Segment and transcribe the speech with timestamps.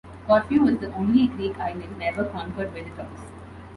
[0.25, 3.27] Corfu was the only Greek island never conquered by the Turks.